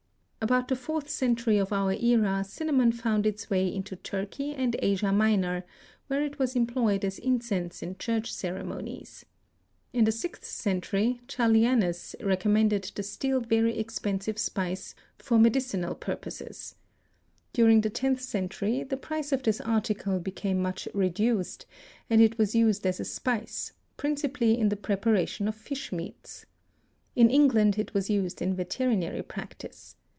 [0.43, 5.11] About the fourth century of our era cinnamon found its way into Turkey and Asia
[5.11, 5.63] Minor,
[6.07, 9.23] where it was employed as incense in church ceremonies.
[9.93, 16.73] In the sixth century Trallianus recommended the still very expensive spice for medicinal purposes.
[17.53, 21.67] During the tenth century the price of this article became much reduced
[22.09, 26.47] and it was used as a spice, principally in the preparation of fish meats.
[27.15, 29.97] In England it was used in veterinary practice.